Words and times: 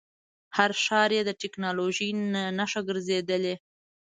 هر 0.57 0.71
ښار 0.83 1.09
یې 1.17 1.21
د 1.25 1.31
ټکنالوژۍ 1.41 2.09
نښه 2.57 2.81
ګرځېدلی. 2.89 3.55